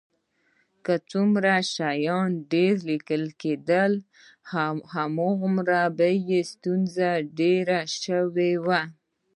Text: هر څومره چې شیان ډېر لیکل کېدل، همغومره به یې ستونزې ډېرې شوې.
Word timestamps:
هر 0.85 0.99
څومره 1.11 1.51
چې 1.61 1.63
شیان 1.75 2.29
ډېر 2.53 2.73
لیکل 2.89 3.23
کېدل، 3.41 3.91
همغومره 4.95 5.81
به 5.97 6.09
یې 6.29 6.39
ستونزې 6.53 7.11
ډېرې 7.39 7.79
شوې. 8.01 8.53